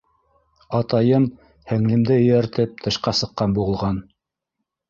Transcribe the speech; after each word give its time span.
Атайым 0.77 1.27
һеңлемде 1.73 2.17
эйәртеп 2.23 2.75
тышҡа 2.87 3.15
сыҡҡан 3.21 3.55
булған. 3.59 4.05